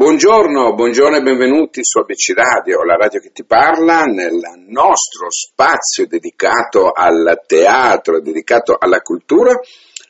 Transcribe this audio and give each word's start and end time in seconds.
Buongiorno, 0.00 0.72
buongiorno 0.72 1.18
e 1.18 1.20
benvenuti 1.20 1.84
su 1.84 1.98
ABC 1.98 2.32
Radio, 2.34 2.82
la 2.84 2.96
radio 2.96 3.20
che 3.20 3.32
ti 3.32 3.44
parla, 3.44 4.04
nel 4.04 4.40
nostro 4.68 5.26
spazio 5.28 6.06
dedicato 6.06 6.90
al 6.90 7.42
teatro, 7.46 8.18
dedicato 8.22 8.78
alla 8.78 9.02
cultura. 9.02 9.60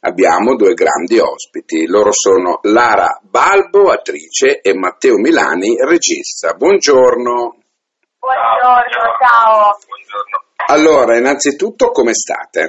Abbiamo 0.02 0.54
due 0.54 0.74
grandi 0.74 1.18
ospiti, 1.18 1.88
loro 1.88 2.12
sono 2.12 2.60
Lara 2.62 3.18
Balbo, 3.20 3.90
attrice, 3.90 4.60
e 4.60 4.74
Matteo 4.74 5.16
Milani, 5.16 5.74
regista. 5.84 6.52
Buongiorno. 6.52 7.56
Buongiorno, 8.20 9.16
ciao. 9.18 9.76
Buongiorno. 9.88 10.44
Allora, 10.68 11.18
innanzitutto 11.18 11.90
come 11.90 12.14
state? 12.14 12.60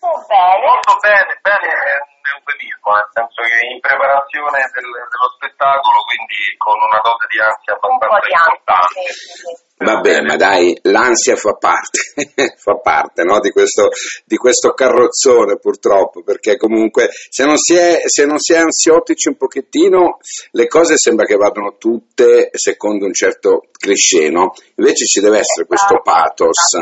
Bene. 0.00 0.64
Molto 0.64 0.96
bene, 1.02 1.38
bene 1.42 2.09
eufemismo, 2.50 2.90
nel 2.98 3.08
senso 3.14 3.40
che 3.46 3.58
in 3.70 3.80
preparazione 3.80 4.58
del, 4.74 4.90
dello 4.90 5.28
spettacolo, 5.38 5.96
quindi 6.10 6.38
con 6.58 6.74
una 6.74 7.00
dose 7.00 7.24
di 7.30 7.38
ansia 7.38 7.72
abbastanza 7.78 8.18
di 8.26 8.32
importante. 8.34 8.98
Ansia, 8.98 9.12
sì, 9.14 9.30
sì. 9.38 9.68
Vabbè, 9.80 10.20
ma 10.20 10.36
dai, 10.36 10.78
l'ansia 10.82 11.36
fa 11.36 11.54
parte, 11.54 12.12
fa 12.60 12.76
parte 12.76 13.22
no, 13.24 13.40
di, 13.40 13.50
questo, 13.50 13.88
di, 14.26 14.36
questo, 14.36 14.74
carrozzone 14.74 15.58
purtroppo, 15.58 16.22
perché 16.22 16.58
comunque 16.58 17.08
se 17.10 17.46
non, 17.46 17.56
si 17.56 17.74
è, 17.74 18.02
se 18.04 18.26
non 18.26 18.38
si 18.38 18.52
è 18.52 18.58
ansiotici 18.58 19.28
un 19.28 19.36
pochettino, 19.38 20.18
le 20.52 20.66
cose 20.66 20.98
sembra 20.98 21.24
che 21.24 21.36
vadano 21.36 21.76
tutte 21.78 22.50
secondo 22.52 23.06
un 23.06 23.14
certo 23.14 23.68
cliché, 23.72 24.28
no? 24.28 24.52
Invece 24.76 25.06
ci 25.06 25.20
deve 25.20 25.38
essere 25.38 25.66
questo 25.66 25.94
Esatto, 25.94 26.02
pathos 26.02 26.76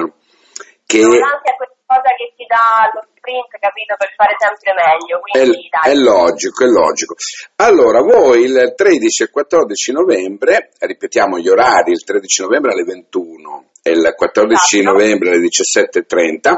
che... 0.84 1.02
L'ansia 1.02 1.52
è 1.54 1.77
qualcosa 1.88 2.12
che 2.20 2.32
ti 2.36 2.44
dà 2.44 2.84
lo 2.92 3.00
sprint, 3.16 3.48
capito, 3.58 3.96
per 3.96 4.12
fare 4.12 4.36
sempre 4.36 4.76
meglio, 4.76 5.16
È, 5.24 5.40
quindi 5.48 5.68
è 5.72 5.92
dai. 5.94 6.02
logico, 6.04 6.64
è 6.64 6.68
logico. 6.68 7.14
Allora, 7.56 8.00
voi 8.02 8.44
il 8.44 8.74
13 8.76 9.22
e 9.24 9.30
14 9.30 9.92
novembre, 9.92 10.70
ripetiamo 10.78 11.38
gli 11.38 11.48
orari, 11.48 11.92
il 11.92 12.04
13 12.04 12.42
novembre 12.42 12.72
alle 12.72 12.84
21 12.84 13.70
e 13.82 13.90
il 13.92 14.12
14 14.14 14.78
Esatto. 14.78 14.92
novembre 14.92 15.30
alle 15.30 15.48
17.30, 15.48 16.52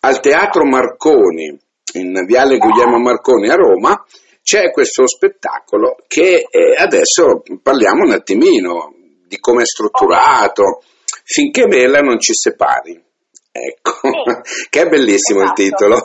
al 0.00 0.20
Teatro 0.20 0.64
Marconi, 0.64 1.58
in 1.94 2.24
Viale 2.24 2.58
Guglielmo 2.58 2.98
Marconi 2.98 3.48
a 3.48 3.54
Roma, 3.56 4.04
c'è 4.42 4.70
questo 4.70 5.06
spettacolo 5.06 5.96
che 6.06 6.46
eh, 6.48 6.74
adesso 6.78 7.42
parliamo 7.62 8.04
un 8.04 8.12
attimino 8.12 8.94
di 9.26 9.38
come 9.40 9.62
è 9.62 9.66
strutturato, 9.66 10.82
finché 11.24 11.64
Vela 11.66 11.98
non 12.00 12.18
ci 12.18 12.32
separi. 12.32 13.04
Ecco, 13.52 13.92
Sì. 14.02 14.68
che 14.70 14.80
è 14.82 14.86
bellissimo 14.86 15.42
Esatto. 15.42 15.60
il 15.62 15.68
titolo. 15.68 15.96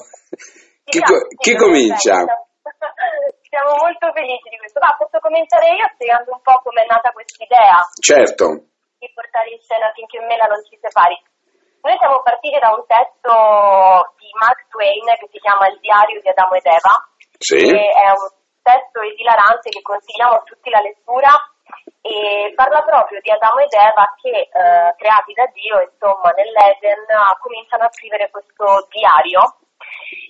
Chi, 0.83 0.99
Esatto, 0.99 1.27
sì, 1.29 1.35
chi 1.37 1.53
no, 1.53 1.59
comincia? 1.63 2.15
Siamo 3.53 3.77
molto 3.77 4.11
felici 4.13 4.49
di 4.49 4.57
questo. 4.57 4.79
Ma 4.81 4.95
posso 4.97 5.19
cominciare 5.21 5.75
io 5.77 5.85
spiegando 5.93 6.33
un 6.33 6.41
po' 6.41 6.57
come 6.65 6.81
è 6.83 6.87
nata 6.89 7.11
questa 7.13 7.43
idea 7.43 7.77
Certo, 8.01 8.73
di 8.97 9.07
portare 9.13 9.51
in 9.53 9.61
scena 9.61 9.91
finché 9.93 10.19
Mela 10.25 10.49
non 10.49 10.63
ci 10.65 10.73
separi. 10.81 11.13
Noi 11.83 11.99
siamo 11.99 12.23
partiti 12.23 12.57
da 12.57 12.71
un 12.71 12.81
testo 12.87 14.15
di 14.15 14.31
Mark 14.39 14.71
Twain 14.71 15.03
che 15.19 15.27
si 15.29 15.37
chiama 15.43 15.67
Il 15.67 15.77
diario 15.83 16.17
di 16.23 16.29
Adamo 16.31 16.55
ed 16.55 16.65
Eva, 16.65 16.95
sì, 17.37 17.59
che 17.59 17.83
è 17.91 18.07
un 18.07 18.31
testo 18.63 19.03
esilarante 19.03 19.67
che 19.69 19.83
consigliamo 19.83 20.39
a 20.39 20.43
tutti 20.47 20.71
la 20.71 20.79
lettura 20.79 21.35
parla 22.55 22.81
proprio 22.81 23.19
di 23.21 23.31
Adamo 23.31 23.59
ed 23.59 23.73
Eva 23.73 24.13
che, 24.21 24.49
eh, 24.51 24.95
creati 24.97 25.33
da 25.33 25.45
Dio, 25.51 25.81
insomma, 25.81 26.31
nell'Eden, 26.31 27.03
eh, 27.09 27.37
cominciano 27.39 27.85
a 27.85 27.91
scrivere 27.91 28.29
questo 28.29 28.87
diario. 28.89 29.57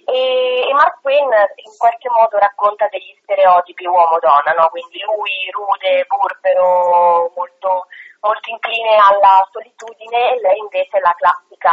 E, 0.06 0.68
e 0.68 0.74
Mark 0.74 1.00
Twain 1.02 1.30
in 1.56 1.74
qualche 1.78 2.10
modo 2.10 2.38
racconta 2.38 2.88
degli 2.90 3.16
stereotipi 3.22 3.86
uomo-donna, 3.86 4.52
no? 4.58 4.68
quindi 4.70 5.00
lui 5.06 5.50
rude, 5.52 6.06
burbero, 6.08 7.32
molto, 7.36 7.88
molto 8.20 8.50
incline 8.50 8.98
alla 8.98 9.48
solitudine 9.52 10.34
e 10.34 10.42
lei 10.42 10.58
invece 10.58 10.98
è 10.98 11.00
la 11.00 11.16
classica 11.16 11.72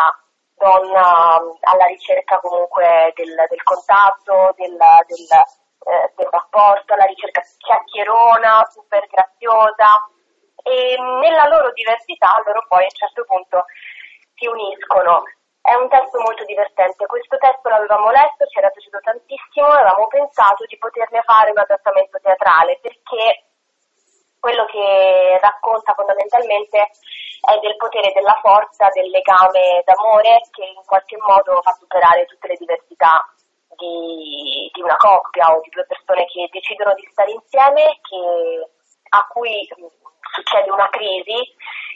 donna 0.60 1.40
mm, 1.40 1.50
alla 1.62 1.86
ricerca 1.86 2.38
comunque 2.38 3.12
del, 3.16 3.34
del 3.48 3.62
contatto, 3.62 4.54
del, 4.56 4.76
del, 4.76 5.26
eh, 5.88 6.12
del 6.14 6.28
rapporto, 6.30 6.92
alla 6.92 7.06
ricerca 7.06 7.40
chiacchierona, 7.58 8.69
super 8.70 9.06
graziosa 9.08 9.88
e 10.62 10.97
nella 11.21 11.47
loro 11.48 11.72
diversità 11.72 12.31
loro 12.44 12.65
poi 12.69 12.82
a 12.82 12.91
un 12.91 12.98
certo 12.98 13.25
punto 13.25 13.65
si 14.34 14.47
uniscono. 14.47 15.22
È 15.60 15.75
un 15.75 15.88
testo 15.88 16.19
molto 16.21 16.44
divertente, 16.44 17.04
questo 17.04 17.37
testo 17.37 17.69
l'avevamo 17.69 18.10
letto, 18.10 18.47
ci 18.47 18.59
era 18.59 18.70
piaciuto 18.70 18.99
tantissimo 19.00 19.66
avevamo 19.66 20.06
pensato 20.09 20.65
di 20.65 20.78
poterne 20.78 21.20
fare 21.22 21.50
un 21.50 21.59
adattamento 21.59 22.19
teatrale 22.19 22.78
perché 22.81 23.44
quello 24.41 24.65
che 24.65 25.38
racconta 25.38 25.93
fondamentalmente 25.93 26.88
è 27.41 27.59
del 27.60 27.76
potere 27.76 28.12
della 28.12 28.38
forza, 28.41 28.88
del 28.88 29.10
legame 29.10 29.82
d'amore 29.84 30.41
che 30.50 30.65
in 30.65 30.82
qualche 30.84 31.16
modo 31.19 31.60
fa 31.60 31.72
superare 31.72 32.25
tutte 32.25 32.49
le 32.49 32.56
diversità 32.56 33.20
di, 33.76 34.70
di 34.72 34.81
una 34.82 34.97
coppia 34.97 35.53
o 35.54 35.60
di 35.60 35.69
due 35.70 35.84
persone 35.87 36.25
che 36.25 36.49
decidono 36.50 36.94
di 36.94 37.06
stare 37.12 37.32
insieme, 37.32 38.00
che, 38.00 38.69
a 39.10 39.26
cui 39.28 39.69
succede 40.32 40.70
una 40.70 40.88
crisi, 40.88 41.38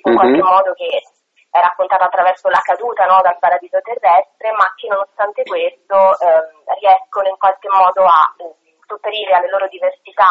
in 0.02 0.12
Mhm. 0.12 0.16
qualche 0.16 0.42
modo 0.42 0.72
che 0.74 1.02
è 1.50 1.60
raccontata 1.60 2.06
attraverso 2.06 2.48
la 2.48 2.58
caduta 2.58 3.06
no, 3.06 3.20
dal 3.22 3.38
paradiso 3.38 3.80
terrestre, 3.80 4.50
ma 4.52 4.66
che 4.74 4.88
nonostante 4.88 5.44
questo 5.44 6.18
ehm, 6.18 6.66
riescono 6.80 7.28
in 7.28 7.38
qualche 7.38 7.68
modo 7.68 8.02
a 8.04 8.34
eh, 8.38 8.54
sopperire 8.86 9.34
alle 9.34 9.50
loro 9.50 9.68
diversità 9.68 10.26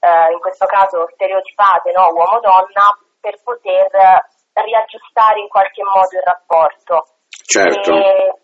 eh, 0.00 0.32
in 0.32 0.40
questo 0.40 0.66
caso 0.66 1.08
stereotipate, 1.14 1.92
no, 1.92 2.12
uomo-donna, 2.12 2.84
per 3.20 3.40
poter 3.42 3.88
eh, 3.94 4.60
riaggiustare 4.60 5.40
in 5.40 5.48
qualche 5.48 5.82
modo 5.82 6.12
il 6.12 6.22
rapporto. 6.22 7.06
certo. 7.46 7.92
E, 7.94 8.34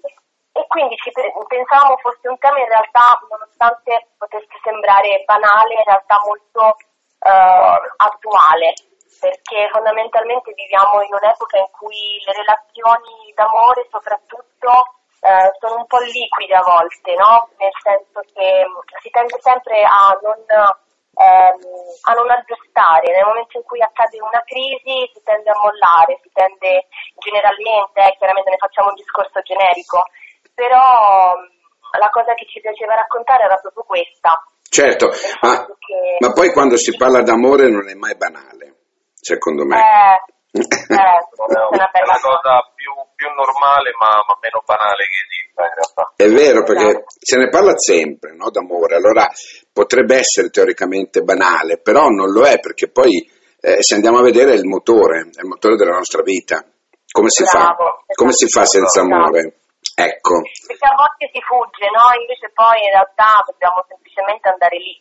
e 0.52 0.66
quindi 0.66 0.96
ci 0.96 1.10
pe- 1.10 1.32
pensavamo 1.46 1.96
fosse 1.98 2.28
un 2.28 2.38
tema 2.38 2.58
in 2.58 2.68
realtà, 2.68 3.20
nonostante 3.28 4.16
potesse 4.16 4.56
sembrare 4.62 5.22
banale, 5.26 5.74
in 5.74 5.84
realtà 5.84 6.16
molto 6.24 6.76
eh, 7.20 7.78
attuale, 7.96 8.74
perché 9.20 9.68
fondamentalmente 9.72 10.52
viviamo 10.54 11.02
in 11.02 11.12
un'epoca 11.12 11.58
in 11.58 11.70
cui 11.72 12.22
le 12.24 12.32
relazioni 12.32 13.32
d'amore 13.34 13.86
soprattutto 13.90 14.98
eh, 15.20 15.50
sono 15.58 15.82
un 15.82 15.86
po' 15.86 15.98
liquide 15.98 16.54
a 16.54 16.62
volte, 16.62 17.14
no? 17.14 17.48
Nel 17.58 17.74
senso 17.82 18.20
che 18.32 18.64
mh, 18.64 18.98
si 19.02 19.10
tende 19.10 19.36
sempre 19.40 19.82
a 19.82 20.16
non, 20.22 20.38
ehm, 20.46 21.58
a 22.06 22.12
non 22.12 22.30
aggiustare, 22.30 23.10
nel 23.10 23.26
momento 23.26 23.58
in 23.58 23.64
cui 23.64 23.82
accade 23.82 24.20
una 24.22 24.42
crisi 24.46 25.10
si 25.12 25.20
tende 25.24 25.50
a 25.50 25.58
mollare, 25.58 26.20
si 26.22 26.30
tende 26.32 26.86
generalmente, 27.18 27.98
eh, 28.00 28.14
chiaramente 28.16 28.50
ne 28.50 28.62
facciamo 28.62 28.88
un 28.90 28.94
discorso 28.94 29.40
generico, 29.42 30.06
però 30.54 31.34
mh, 31.34 31.98
la 31.98 32.10
cosa 32.10 32.34
che 32.34 32.46
ci 32.46 32.60
piaceva 32.60 32.94
raccontare 32.94 33.44
era 33.44 33.56
proprio 33.56 33.82
questa. 33.84 34.38
Certo, 34.68 35.08
ma, 35.40 35.64
che- 35.64 36.16
ma 36.20 36.32
poi 36.32 36.52
quando 36.52 36.76
si 36.76 36.96
parla 36.96 37.22
d'amore 37.22 37.70
non 37.70 37.88
è 37.88 37.94
mai 37.94 38.14
banale, 38.16 38.74
secondo 39.14 39.64
me. 39.64 39.76
Eh, 39.76 40.32
eh, 40.58 40.60
è 40.60 41.64
una 41.70 41.90
bella 41.92 42.18
cosa 42.20 42.72
più, 42.74 42.92
più 43.14 43.28
normale 43.28 43.92
ma, 44.00 44.24
ma 44.26 44.38
meno 44.40 44.62
banale 44.64 45.04
che 45.04 45.18
esista 45.28 45.62
in 45.62 45.74
realtà. 45.74 46.12
È 46.16 46.28
vero, 46.28 46.62
perché 46.64 47.04
se 47.18 47.36
ne 47.36 47.48
parla 47.48 47.76
sempre 47.76 48.34
no, 48.34 48.50
d'amore, 48.50 48.96
allora 48.96 49.26
potrebbe 49.72 50.16
essere 50.16 50.50
teoricamente 50.50 51.22
banale, 51.22 51.78
però 51.78 52.08
non 52.08 52.30
lo 52.30 52.44
è 52.44 52.58
perché 52.60 52.88
poi 52.88 53.28
eh, 53.60 53.82
se 53.82 53.94
andiamo 53.94 54.18
a 54.18 54.22
vedere 54.22 54.52
è 54.52 54.56
il 54.56 54.66
motore, 54.66 55.20
è 55.20 55.40
il 55.40 55.48
motore 55.48 55.76
della 55.76 55.96
nostra 55.96 56.22
vita. 56.22 56.64
Come 57.10 57.30
si 57.30 57.42
Bravo, 57.42 57.84
fa? 58.06 58.14
Come 58.14 58.32
si 58.32 58.48
fa 58.48 58.64
senza 58.64 59.00
esatto. 59.00 59.14
amore? 59.14 59.54
Ecco, 59.98 60.34
Perché 60.66 60.86
a 60.86 60.94
volte 60.94 61.26
si 61.34 61.40
fugge, 61.42 61.90
no? 61.90 62.06
Invece 62.14 62.50
poi 62.54 62.78
in 62.86 62.92
realtà 62.94 63.42
dobbiamo 63.42 63.82
semplicemente 63.90 64.46
andare 64.48 64.78
lì. 64.78 64.94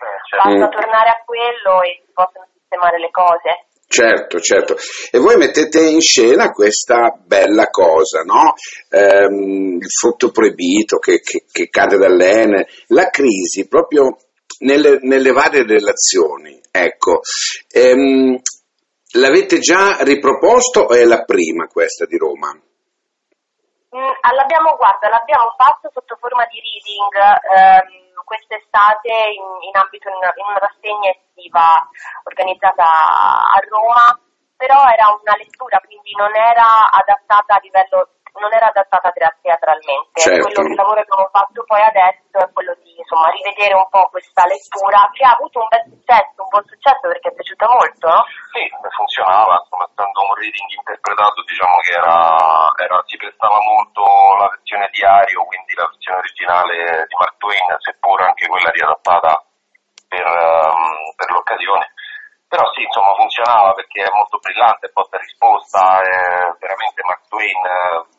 Certo. 0.00 0.36
Basta 0.40 0.64
Mm. 0.64 0.76
tornare 0.80 1.08
a 1.12 1.20
quello 1.28 1.82
e 1.84 2.00
si 2.00 2.10
possono 2.16 2.48
sistemare 2.56 2.98
le 2.98 3.10
cose. 3.10 3.50
certo, 3.90 4.38
certo. 4.40 4.76
E 5.10 5.18
voi 5.18 5.36
mettete 5.36 5.80
in 5.82 6.00
scena 6.00 6.52
questa 6.52 7.10
bella 7.20 7.68
cosa, 7.68 8.22
no? 8.22 8.54
Ehm, 8.88 9.76
il 9.82 9.90
frutto 9.90 10.30
proibito 10.30 10.98
che, 10.98 11.20
che- 11.20 11.44
che 11.50 11.68
cade 11.68 11.96
dall'Ene, 11.98 12.66
la 12.88 13.10
crisi 13.10 13.66
proprio 13.68 14.16
nelle, 14.60 15.00
nelle 15.02 15.32
varie 15.32 15.64
relazioni. 15.66 16.58
Ecco, 16.70 17.20
Ehm, 17.72 18.38
l'avete 19.14 19.58
già 19.58 19.98
riproposto 20.02 20.80
o 20.82 20.94
è 20.94 21.04
la 21.04 21.24
prima 21.24 21.66
questa 21.66 22.06
di 22.06 22.16
Roma? 22.16 22.56
Mm, 23.90 24.14
l'abbiamo, 24.34 24.76
guarda, 24.76 25.08
l'abbiamo 25.08 25.52
fatto 25.58 25.90
sotto 25.92 26.16
forma 26.20 26.46
di 26.46 26.60
reading 26.62 27.10
ehm, 27.10 28.22
quest'estate 28.22 29.10
in, 29.34 29.42
in 29.66 29.74
ambito 29.74 30.08
in, 30.08 30.14
in 30.14 30.46
una 30.46 30.58
rassegna 30.62 31.10
estiva 31.10 31.88
organizzata 32.22 32.84
a 32.86 33.58
Roma, 33.66 34.14
però 34.54 34.86
era 34.86 35.10
una 35.10 35.34
lettura, 35.36 35.80
quindi 35.80 36.14
non 36.14 36.30
era 36.36 36.86
adattata 36.92 37.56
a 37.56 37.60
livello 37.62 38.19
non 38.38 38.52
era 38.52 38.68
adattata 38.68 39.10
tra- 39.10 39.36
teatralmente. 39.42 40.20
Certo. 40.20 40.46
Quello 40.46 40.62
che 40.68 40.74
lavoro 40.74 41.00
che 41.02 41.06
abbiamo 41.08 41.30
fatto 41.32 41.64
poi 41.64 41.82
adesso 41.82 42.36
è 42.38 42.52
quello 42.52 42.74
di 42.82 42.94
insomma, 42.96 43.30
rivedere 43.30 43.74
un 43.74 43.88
po' 43.90 44.08
questa 44.10 44.46
lettura 44.46 45.10
che 45.12 45.24
ha 45.24 45.34
avuto 45.34 45.60
un 45.60 45.68
bel 45.68 45.84
successo, 45.90 46.38
un 46.42 46.48
buon 46.50 46.64
funzionava, 48.94 49.60
insomma, 49.60 49.88
essendo 49.90 50.20
un 50.20 50.34
reading 50.36 50.70
interpretato, 50.70 51.42
diciamo 51.42 51.76
che 51.80 51.92
era, 51.96 52.18
era, 52.76 52.96
si 53.06 53.16
prestava 53.16 53.58
molto 53.60 54.02
la 54.38 54.48
versione 54.48 54.88
diario, 54.92 55.44
quindi 55.44 55.74
la 55.74 55.88
versione 55.88 56.18
originale 56.18 57.06
di 57.08 57.14
Mark 57.16 57.36
Twain, 57.36 57.68
seppur 57.78 58.20
anche 58.22 58.46
quella 58.46 58.70
riadattata 58.70 59.44
per, 60.08 60.26
um, 60.26 61.14
per 61.16 61.28
l'occasione. 61.30 61.92
Però 62.50 62.66
sì, 62.74 62.82
insomma, 62.82 63.14
funzionava 63.14 63.72
perché 63.72 64.02
è 64.02 64.10
molto 64.10 64.38
brillante, 64.38 64.90
botta 64.92 65.18
risposta, 65.18 66.02
è 66.02 66.50
veramente 66.58 67.02
Mark 67.06 67.28
Twain. 67.28 68.18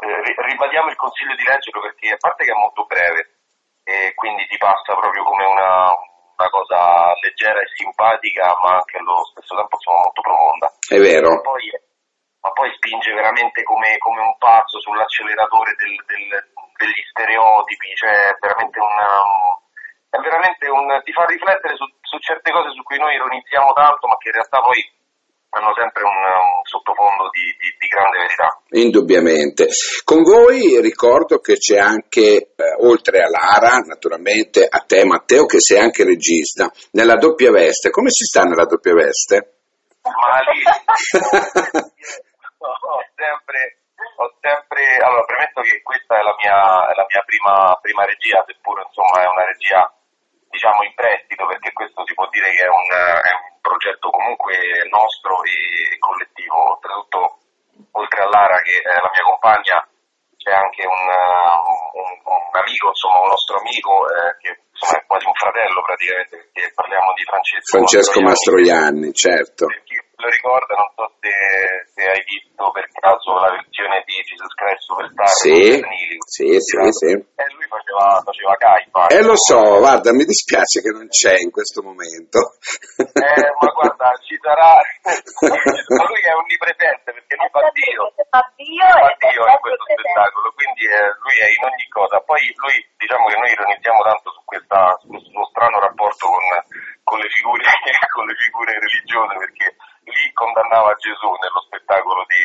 Eh, 0.00 0.34
ribadiamo 0.48 0.88
il 0.88 0.96
consiglio 0.96 1.34
di 1.36 1.44
leggerlo 1.44 1.80
perché 1.80 2.12
a 2.12 2.16
parte 2.16 2.44
che 2.44 2.52
è 2.52 2.56
molto 2.56 2.84
breve 2.84 3.40
e 3.84 4.14
quindi 4.14 4.46
ti 4.46 4.56
passa 4.56 4.94
proprio 4.94 5.24
come 5.24 5.44
una, 5.44 5.92
una 6.40 6.48
cosa 6.48 7.12
leggera 7.20 7.60
e 7.60 7.68
simpatica, 7.76 8.56
ma 8.62 8.80
anche 8.80 8.96
allo 8.96 9.24
stesso 9.32 9.54
tempo 9.56 9.76
insomma, 9.76 10.08
molto 10.08 10.20
profonda. 10.20 10.72
È 10.88 10.98
vero. 10.98 11.28
Ma 11.28 11.40
poi, 11.40 11.64
ma 12.40 12.50
poi 12.52 12.72
spinge 12.76 13.12
veramente 13.12 13.62
come, 13.62 13.98
come, 13.98 14.20
un 14.22 14.36
pazzo 14.38 14.80
sull'acceleratore 14.80 15.74
del, 15.76 15.94
del, 16.06 16.28
degli 16.80 17.02
stereotipi, 17.12 17.94
cioè 17.94 18.32
veramente 18.40 18.78
una, 18.80 19.08
è 20.08 20.18
veramente 20.18 20.66
un, 20.68 20.86
ti 21.04 21.12
fa 21.12 21.24
riflettere 21.26 21.76
su, 21.76 21.84
su, 22.00 22.18
certe 22.18 22.50
cose 22.50 22.70
su 22.72 22.82
cui 22.82 22.98
noi 22.98 23.14
ironizziamo 23.14 23.72
tanto, 23.72 24.08
ma 24.08 24.16
che 24.16 24.28
in 24.28 24.34
realtà 24.34 24.60
poi 24.60 24.80
hanno 25.50 25.74
sempre 25.74 26.02
un, 26.04 26.14
un 26.14 26.62
sottofondo 26.62 27.28
di, 27.30 27.42
di, 27.58 27.74
di, 27.78 27.86
grande 27.88 28.18
verità. 28.18 28.60
Indubbiamente. 28.70 29.68
Con 30.04 30.22
voi 30.22 30.80
ricordo 30.80 31.40
che 31.40 31.56
c'è 31.56 31.78
anche, 31.78 32.54
eh, 32.54 32.76
oltre 32.78 33.18
a 33.18 33.28
Lara, 33.28 33.78
naturalmente, 33.78 34.66
a 34.68 34.78
te 34.86 35.04
Matteo, 35.04 35.46
che 35.46 35.60
sei 35.60 35.80
anche 35.80 36.04
regista, 36.04 36.70
nella 36.92 37.16
doppia 37.16 37.50
veste. 37.50 37.90
Come 37.90 38.10
si 38.10 38.24
sta 38.24 38.42
nella 38.42 38.64
doppia 38.64 38.94
veste? 38.94 39.58
Ma 40.02 40.38
lì 40.52 40.62
ho 42.58 43.04
sempre, 43.14 43.78
ho 44.16 44.32
sempre, 44.40 44.96
allora 45.02 45.24
premetto 45.24 45.60
che 45.62 45.82
questa 45.82 46.14
è 46.16 46.22
la 46.22 46.34
mia, 46.40 46.88
è 46.88 46.94
la 46.94 47.06
mia 47.10 47.22
prima, 47.26 47.76
prima 47.82 48.04
regia, 48.06 48.42
seppur 48.46 48.80
insomma 48.80 49.22
è 49.22 49.28
una 49.28 49.44
regia 49.44 49.92
diciamo 50.50 50.82
in 50.82 50.94
prestito 50.94 51.46
perché 51.46 51.72
questo 51.72 52.02
si 52.04 52.14
può 52.14 52.28
dire 52.28 52.50
che 52.50 52.66
è 52.66 52.68
un, 52.68 52.88
è 52.90 53.32
un 53.32 53.62
progetto 53.62 54.10
comunque 54.10 54.58
nostro 54.90 55.42
e 55.46 55.96
collettivo, 55.98 56.74
oltretutto 56.74 57.38
oltre 57.92 58.22
a 58.22 58.28
Lara 58.28 58.58
che 58.60 58.82
è 58.82 58.98
la 58.98 59.10
mia 59.14 59.24
compagna 59.24 59.78
c'è 60.40 60.56
anche 60.56 60.88
un, 60.88 61.04
un, 61.04 62.10
un 62.24 62.56
amico, 62.56 62.88
insomma 62.88 63.20
un 63.20 63.28
nostro 63.28 63.60
amico 63.60 64.08
eh, 64.08 64.32
che 64.40 64.50
insomma, 64.72 64.96
è 64.96 65.04
quasi 65.04 65.26
un 65.28 65.36
fratello 65.36 65.84
praticamente 65.84 66.48
perché 66.48 66.72
parliamo 66.72 67.12
di 67.12 67.24
Francesco, 67.28 67.76
Francesco 67.76 68.20
Mastroianni, 68.24 69.12
certo. 69.12 69.66
Per 69.68 69.84
chi 69.84 69.99
lo 70.20 70.28
ricorda, 70.28 70.74
non 70.76 70.90
so 70.94 71.04
se, 71.20 71.32
se, 71.96 72.02
hai 72.04 72.22
visto 72.28 72.70
per 72.70 72.86
caso 72.92 73.34
la 73.40 73.50
versione 73.50 74.04
di 74.04 74.14
Jesus 74.20 74.52
Christ 74.54 74.84
Superstar 74.84 75.28
sì, 75.28 75.80
sì, 76.28 76.48
sì, 76.60 76.76
sì. 76.92 77.10
E 77.16 77.44
lui 77.56 77.66
faceva, 77.66 78.20
faceva 78.20 78.54
Caifa. 78.60 79.08
Eh 79.08 79.22
lo 79.24 79.36
so, 79.36 79.80
guarda, 79.80 80.12
mi 80.12 80.24
dispiace 80.24 80.80
che 80.84 80.92
non 80.92 81.08
c'è 81.08 81.40
in 81.40 81.50
questo 81.50 81.82
momento. 81.82 82.60
Eh, 83.00 83.44
ma 83.60 83.68
guarda, 83.72 84.12
ci 84.28 84.36
sarà, 84.40 84.76
ma 85.08 86.04
lui 86.04 86.22
è 86.22 86.32
onnipresente 86.36 87.08
perché 87.10 87.34
lui 87.40 87.50
fa 87.50 87.64
Dio, 87.72 88.02
fa 88.28 88.42
Dio, 88.54 88.84
fa 88.84 89.12
Dio 89.16 89.42
in 89.48 89.60
questo 89.64 89.84
spettacolo, 89.88 90.46
quindi 90.52 90.84
eh, 90.84 91.10
lui 91.24 91.36
è 91.40 91.48
in 91.48 91.64
ogni 91.64 91.88
cosa. 91.88 92.20
Poi 92.20 92.40
lui, 92.60 92.76
diciamo 93.00 93.24
che 93.26 93.38
noi 93.40 93.50
ironizziamo 93.50 94.00
tanto 94.04 94.28
su, 94.36 94.40
questa, 94.44 94.96
su 95.00 95.08
questo 95.08 95.40
strano 95.50 95.80
rapporto 95.80 96.28
con, 96.28 96.44
con, 97.04 97.18
le 97.18 97.28
figure, 97.32 97.64
con 98.14 98.24
le 98.28 98.36
figure 98.36 98.72
religiose 98.76 99.34
perché 99.40 99.66
lì 100.10 100.32
condannava 100.34 100.94
Gesù 100.98 101.30
nello 101.38 101.62
spettacolo 101.64 102.26
di, 102.26 102.44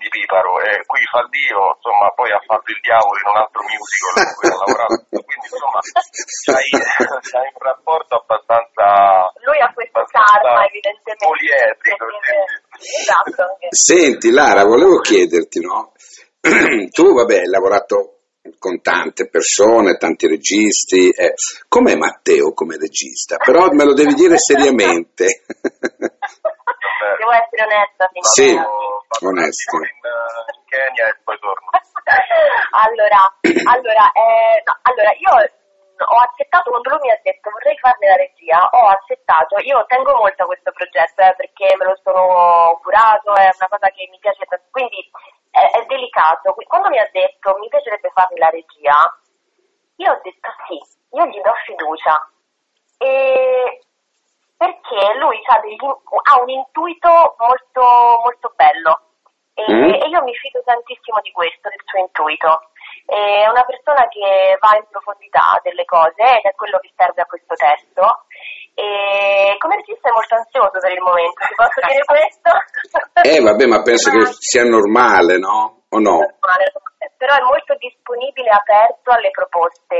di 0.00 0.08
Piparo 0.08 0.58
e 0.60 0.82
qui 0.86 1.02
fa 1.06 1.22
Dio, 1.28 1.76
insomma 1.76 2.08
poi 2.16 2.32
ha 2.32 2.42
fatto 2.42 2.68
il 2.72 2.80
diavolo 2.80 3.16
in 3.16 3.28
un 3.28 3.38
altro 3.38 3.62
musical 3.68 4.14
in 4.18 4.32
cui 4.34 4.48
ha 4.48 4.58
lavorato, 4.58 4.96
quindi 5.08 5.46
insomma 5.48 5.80
c'hai, 5.84 6.70
c'hai 7.28 7.50
un 7.52 7.62
rapporto 7.62 8.12
abbastanza... 8.18 8.84
Lui 9.44 9.58
ha 9.60 9.70
questo 9.72 10.00
karma 10.08 10.64
evidentemente. 10.66 11.24
Poliedrico. 11.24 12.04
Esatto. 12.78 13.42
Senti 13.70 14.30
Lara, 14.30 14.64
volevo 14.64 14.98
chiederti, 14.98 15.60
no? 15.60 15.92
tu 16.94 17.14
vabbè 17.14 17.38
hai 17.44 17.50
lavorato 17.50 18.17
con 18.58 18.80
tante 18.80 19.28
persone, 19.28 19.96
tanti 19.96 20.26
registi. 20.26 21.10
Eh, 21.10 21.34
com'è 21.68 21.96
Matteo 21.96 22.52
come 22.52 22.76
regista? 22.76 23.36
Però 23.36 23.70
me 23.72 23.84
lo 23.84 23.94
devi 23.94 24.14
dire 24.14 24.38
seriamente. 24.38 25.44
Devo 27.18 27.32
essere 27.32 27.62
onesta. 27.64 28.10
Sì, 28.20 28.54
onesto. 29.24 29.76
In, 29.76 29.82
in 29.82 30.62
Kenya 30.66 31.08
e 31.08 31.16
poi 31.24 31.38
torno. 31.38 31.70
allora, 32.84 33.20
allora, 33.42 34.12
eh, 34.12 34.62
no, 34.64 34.78
allora, 34.82 35.10
io 35.18 35.57
ho 36.04 36.16
accettato 36.16 36.70
quando 36.70 36.90
lui 36.90 37.00
mi 37.02 37.10
ha 37.10 37.20
detto 37.22 37.50
vorrei 37.50 37.76
farne 37.78 38.08
la 38.08 38.16
regia, 38.16 38.68
ho 38.70 38.86
accettato, 38.88 39.58
io 39.58 39.84
tengo 39.86 40.14
molto 40.14 40.42
a 40.42 40.46
questo 40.46 40.72
progetto 40.72 41.22
eh, 41.22 41.34
perché 41.36 41.74
me 41.76 41.84
lo 41.84 41.98
sono 42.02 42.78
curato, 42.82 43.34
è 43.34 43.50
una 43.54 43.68
cosa 43.68 43.88
che 43.88 44.08
mi 44.10 44.18
piace 44.18 44.44
tanto, 44.46 44.66
quindi 44.70 45.10
è, 45.50 45.70
è 45.70 45.86
delicato. 45.86 46.54
Quando 46.66 46.88
mi 46.88 46.98
ha 46.98 47.08
detto 47.12 47.56
mi 47.58 47.68
piacerebbe 47.68 48.10
farmi 48.10 48.38
la 48.38 48.50
regia, 48.50 48.96
io 49.96 50.12
ho 50.12 50.20
detto 50.22 50.48
sì, 50.66 50.78
io 51.16 51.26
gli 51.26 51.40
do 51.40 51.54
fiducia. 51.64 52.30
E 52.98 53.80
perché 54.56 55.14
lui 55.18 55.40
ha, 55.46 55.60
degli, 55.60 55.78
ha 55.78 56.40
un 56.40 56.48
intuito 56.48 57.36
molto, 57.38 58.20
molto 58.24 58.52
bello 58.56 59.08
e, 59.58 59.72
mm. 59.72 59.90
e, 59.90 60.08
io 60.08 60.22
mi 60.22 60.34
fido 60.34 60.62
tantissimo 60.64 61.18
di 61.20 61.32
questo, 61.32 61.68
del 61.68 61.82
suo 61.84 61.98
intuito. 61.98 62.70
È 63.08 63.48
una 63.48 63.64
persona 63.64 64.04
che 64.12 64.60
va 64.60 64.76
in 64.76 64.84
profondità 64.92 65.56
delle 65.64 65.86
cose 65.88 66.20
ed 66.20 66.44
è 66.44 66.52
quello 66.52 66.76
che 66.76 66.92
serve 66.92 67.22
a 67.22 67.24
questo 67.24 67.56
testo. 67.56 68.28
E 68.76 69.56
come 69.56 69.76
regista 69.76 70.10
è 70.10 70.12
molto 70.12 70.36
ansioso 70.36 70.76
per 70.76 70.92
il 70.92 71.00
momento, 71.00 71.40
ti 71.40 71.56
posso 71.56 71.80
dire 71.88 72.04
questo? 72.12 72.50
Eh 73.24 73.40
vabbè, 73.40 73.64
ma 73.66 73.80
penso 73.80 74.10
che 74.12 74.28
sia 74.38 74.62
normale, 74.62 75.38
no? 75.38 75.77
O 75.90 75.98
no? 75.98 76.20
Però 77.18 77.34
è 77.34 77.42
molto 77.42 77.74
disponibile 77.82 78.46
e 78.46 78.54
aperto 78.54 79.10
alle 79.10 79.30
proposte 79.30 79.96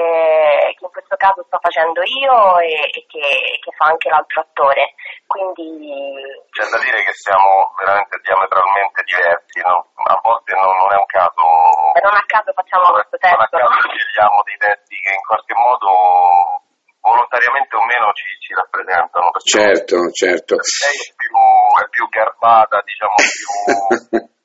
che 0.78 0.84
in 0.84 0.90
questo 0.92 1.16
caso 1.16 1.42
sto 1.42 1.58
facendo 1.58 1.98
io 2.06 2.58
e, 2.62 2.94
e 2.94 3.00
che, 3.10 3.58
che, 3.58 3.72
fa 3.74 3.90
anche 3.90 4.08
l'altro 4.08 4.40
attore. 4.40 4.94
Quindi... 5.26 6.22
C'è 6.54 6.62
da 6.70 6.78
dire 6.78 7.02
che 7.02 7.12
siamo 7.18 7.74
veramente 7.74 8.22
diametralmente 8.22 9.02
diversi, 9.02 9.58
no? 9.66 9.82
a 10.06 10.20
volte 10.22 10.54
non, 10.54 10.70
non, 10.78 10.92
è 10.94 10.96
un 10.96 11.10
caso. 11.10 11.42
E 11.98 12.00
non 12.06 12.14
a 12.14 12.24
caso 12.26 12.52
facciamo 12.54 12.86
questo 12.94 13.18
testo. 13.18 13.34
Non 13.34 13.44
a 13.44 13.50
caso 13.50 13.66
no? 13.66 13.98
scegliamo 13.98 14.42
dei 14.46 14.58
testi 14.62 14.94
che 14.94 15.10
in 15.10 15.24
qualche 15.26 15.54
modo 15.58 15.90
volontariamente 17.02 17.74
o 17.74 17.82
meno 17.82 18.12
ci, 18.14 18.30
ci 18.38 18.54
rappresentano. 18.54 19.34
Certo, 19.42 19.96
certo. 20.14 20.54
Lei 20.54 20.98
è 21.02 21.12
più, 21.18 21.34
è 21.34 21.86
più 21.90 22.04
garbata, 22.08 22.78
diciamo, 22.86 23.14
più, 23.18 24.22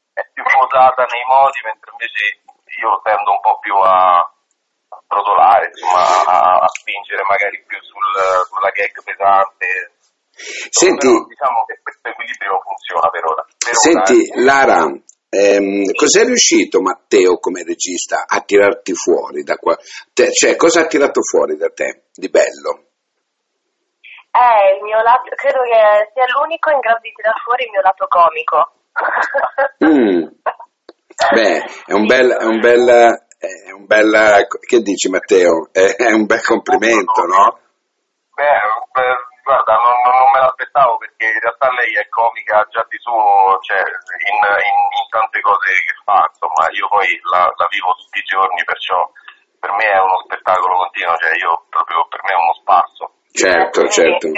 posata 0.73 1.05
nei 1.05 1.21
modi, 1.29 1.61
mentre 1.69 1.91
invece 1.93 2.41
io 2.81 2.89
tendo 3.05 3.29
un 3.29 3.41
po' 3.45 3.59
più 3.61 3.77
a, 3.77 4.17
a 4.25 4.97
rotolare, 5.05 5.69
insomma, 5.69 6.01
a, 6.25 6.65
a, 6.65 6.67
spingere 6.73 7.21
magari 7.29 7.61
più 7.61 7.77
sul, 7.85 8.01
sulla 8.49 8.73
gag 8.73 8.97
pesante. 9.05 9.93
Senti, 10.33 11.05
Però, 11.05 11.29
diciamo 11.29 11.61
che 11.69 11.77
questo 11.85 12.09
equilibrio 12.09 12.57
funziona 12.65 13.07
per 13.13 13.23
ora. 13.23 13.45
Per 13.45 13.75
senti, 13.77 14.17
ora, 14.17 14.33
eh. 14.33 14.41
Lara, 14.41 14.81
ehm, 15.29 15.85
sì. 15.85 15.93
cos'è 15.93 16.25
riuscito 16.25 16.81
Matteo 16.81 17.37
come 17.37 17.61
regista 17.61 18.25
a 18.25 18.41
tirarti 18.41 18.95
fuori 18.97 19.43
da 19.43 19.57
qua? 19.57 19.77
Te, 20.11 20.33
cioè, 20.33 20.55
cosa 20.57 20.81
ha 20.81 20.87
tirato 20.87 21.21
fuori 21.21 21.55
da 21.55 21.69
te 21.69 22.09
di 22.17 22.29
bello? 22.29 22.89
Eh, 24.33 24.77
il 24.77 24.81
mio 24.81 24.99
lato, 25.05 25.29
credo 25.37 25.61
che 25.61 26.09
sia 26.17 26.25
l'unico 26.33 26.71
in 26.71 26.79
grado 26.79 27.05
di 27.05 27.13
tirare 27.13 27.37
fuori 27.45 27.65
il 27.65 27.69
mio 27.69 27.81
lato 27.85 28.07
comico. 28.09 28.73
mm. 29.85 30.41
Beh, 31.33 31.63
è 31.85 31.93
un 31.93 32.05
bel, 32.05 32.29
è 32.31 32.45
un 32.45 32.59
bel, 32.59 32.87
è 33.37 33.71
un 33.71 33.85
bel, 33.85 34.47
che 34.65 34.79
dici 34.79 35.09
Matteo? 35.09 35.69
È 35.71 36.11
un 36.11 36.25
bel 36.25 36.43
complimento, 36.43 37.23
no? 37.25 37.59
Beh, 38.33 38.59
beh 38.91 39.31
guarda, 39.43 39.75
non, 39.75 39.99
non, 40.07 40.31
me 40.31 40.39
l'aspettavo 40.39 40.97
perché 40.97 41.27
in 41.27 41.39
realtà 41.39 41.67
lei 41.75 41.91
è 41.99 42.07
comica 42.07 42.65
già 42.71 42.83
di 42.87 42.97
suo, 42.97 43.59
cioè 43.61 43.77
in, 43.77 44.39
in, 44.39 44.79
in 44.87 45.07
tante 45.11 45.39
cose 45.43 45.69
che 45.83 45.95
fa, 46.03 46.23
insomma, 46.31 46.71
io 46.71 46.87
poi 46.87 47.07
la, 47.29 47.51
la, 47.51 47.67
vivo 47.69 47.91
tutti 47.99 48.19
i 48.19 48.27
giorni, 48.27 48.63
perciò 48.63 49.03
per 49.59 49.71
me 49.75 49.85
è 49.91 49.99
uno 49.99 50.23
spettacolo 50.23 50.87
continuo, 50.87 51.15
cioè 51.19 51.35
io 51.35 51.67
proprio 51.69 52.07
per 52.07 52.21
me 52.23 52.31
è 52.31 52.39
uno 52.39 52.55
sparso. 52.63 53.03
Certo, 53.33 53.87
certo. 53.89 54.27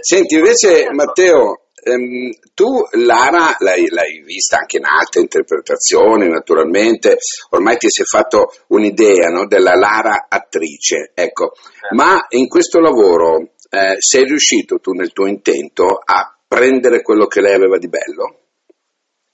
Senti, 0.00 0.34
invece 0.36 0.90
Matteo, 0.92 1.68
ehm, 1.82 2.30
tu 2.54 2.66
Lara 2.92 3.56
l'hai, 3.58 3.88
l'hai, 3.88 4.22
vista 4.22 4.58
anche 4.58 4.78
in 4.78 4.84
altre 4.84 5.20
interpretazioni, 5.20 6.28
naturalmente, 6.28 7.18
ormai 7.50 7.76
ti 7.76 7.90
sei 7.90 8.04
fatto 8.04 8.52
un'idea 8.68 9.28
no, 9.28 9.46
della 9.46 9.74
Lara 9.74 10.26
attrice, 10.28 11.12
ecco, 11.14 11.52
ma 11.94 12.26
in 12.30 12.48
questo 12.48 12.80
lavoro 12.80 13.52
eh, 13.70 13.96
sei 13.98 14.24
riuscito 14.24 14.78
tu 14.78 14.92
nel 14.92 15.12
tuo 15.12 15.26
intento 15.26 16.00
a 16.04 16.36
prendere 16.46 17.02
quello 17.02 17.26
che 17.26 17.40
lei 17.40 17.54
aveva 17.54 17.78
di 17.78 17.88
bello? 17.88 18.40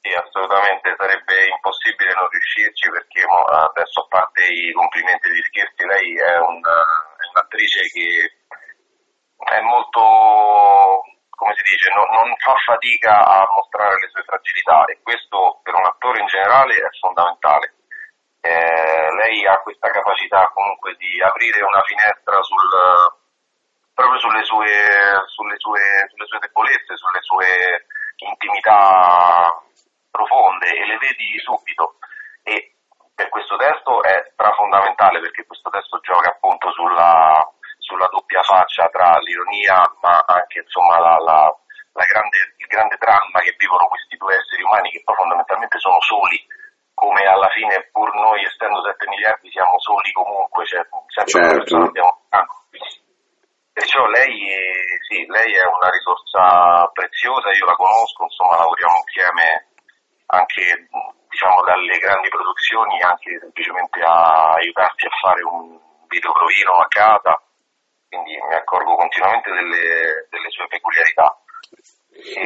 Sì, 0.06 0.12
assolutamente, 0.14 0.94
sarebbe 0.94 1.34
impossibile 1.50 2.14
non 2.14 2.28
riuscirci 2.30 2.86
perché 2.90 3.26
adesso 3.26 4.04
a 4.04 4.06
parte 4.06 4.44
i 4.46 4.70
complimenti 4.70 5.26
e 5.26 5.32
gli 5.34 5.42
scherzi, 5.50 5.82
lei 5.82 6.14
è, 6.14 6.36
una, 6.46 6.76
è 7.18 7.24
un'attrice 7.26 7.80
che 7.90 8.06
è 9.50 9.60
molto, 9.66 11.02
come 11.36 11.52
si 11.54 11.62
dice, 11.62 11.92
non, 11.92 12.08
non, 12.16 12.34
fa 12.40 12.56
fatica 12.64 13.20
a 13.20 13.46
mostrare 13.54 14.00
le 14.00 14.08
sue 14.08 14.24
fragilità 14.24 14.84
e 14.86 14.98
questo 15.02 15.60
per 15.62 15.74
un 15.74 15.84
attore 15.84 16.20
in 16.20 16.26
generale 16.26 16.74
è 16.74 16.88
fondamentale. 16.98 17.74
Eh, 18.40 19.08
lei 19.20 19.46
ha 19.46 19.60
questa 19.60 19.88
capacità 19.90 20.50
comunque 20.54 20.96
di 20.96 21.20
aprire 21.20 21.60
una 21.62 21.82
finestra 21.82 22.40
sul, 22.40 22.72
proprio 23.92 24.18
sulle 24.18 24.44
sue, 24.44 24.72
sulle, 25.26 25.56
sue, 25.58 25.80
sulle 26.08 26.26
sue 26.26 26.38
debolezze, 26.40 26.96
sulle 26.96 27.20
sue 27.20 27.86
intimità 28.16 29.60
profonde 30.10 30.72
e 30.72 30.86
le 30.86 30.96
vedi 30.96 31.38
subito. 31.40 31.98
E 32.44 32.76
per 33.14 33.28
questo 33.28 33.56
testo 33.56 34.02
è 34.02 34.30
strafondamentale 34.32 35.20
perché 35.20 35.44
questo 35.44 35.68
testo 35.68 36.00
gioca 36.00 36.30
appunto 36.30 36.70
sulla, 36.72 37.44
sulla 37.86 38.10
doppia 38.10 38.42
faccia 38.42 38.90
tra 38.90 39.14
l'ironia 39.22 39.78
ma 40.02 40.18
anche 40.26 40.66
insomma 40.66 40.98
la, 40.98 41.16
la, 41.22 41.46
la 41.46 42.04
grande, 42.10 42.38
il 42.58 42.66
grande 42.66 42.96
dramma 42.98 43.38
che 43.46 43.54
vivono 43.56 43.86
questi 43.86 44.16
due 44.18 44.34
esseri 44.34 44.62
umani 44.66 44.90
che 44.90 45.02
poi 45.06 45.14
fondamentalmente 45.14 45.78
sono 45.78 46.00
soli 46.02 46.42
come 46.96 47.22
alla 47.28 47.48
fine 47.54 47.88
pur 47.92 48.10
noi 48.14 48.42
essendo 48.42 48.82
7 48.82 49.06
miliardi 49.06 49.50
siamo 49.50 49.78
soli 49.78 50.10
comunque, 50.12 50.64
cioè 50.64 50.80
sempre 51.12 51.62
certo. 51.62 51.76
abbiamo 51.76 52.24
Perciò 53.76 54.06
lei, 54.06 54.32
sì, 55.04 55.26
lei 55.28 55.52
è 55.52 55.66
una 55.68 55.90
risorsa 55.92 56.88
preziosa, 56.96 57.52
io 57.52 57.66
la 57.66 57.76
conosco, 57.76 58.24
insomma 58.24 58.56
lavoriamo 58.56 59.04
insieme 59.04 59.68
anche 60.32 60.88
diciamo, 61.28 61.60
dalle 61.60 61.98
grandi 62.00 62.28
produzioni, 62.32 62.96
anche 63.02 63.36
semplicemente 63.38 64.00
a 64.00 64.56
aiutarti 64.56 65.04
a 65.04 65.12
fare 65.20 65.44
un 65.44 65.76
video 66.08 66.32
provino 66.32 66.72
a 66.80 66.88
casa, 66.88 67.36
quindi 68.08 68.32
mi 68.32 68.54
accorgo 68.54 68.94
continuamente 68.96 69.50
delle, 69.50 70.26
delle 70.30 70.50
sue 70.50 70.66
peculiarità. 70.68 71.36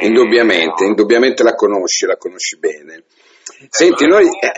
Indubbiamente, 0.01 0.83
e, 0.83 0.87
indubbiamente 0.87 1.43
la 1.43 1.55
conosci, 1.55 2.05
la 2.05 2.17
conosci 2.17 2.57
bene. 2.57 3.03
Senti, 3.69 4.05
noi... 4.05 4.27
È 4.27 4.51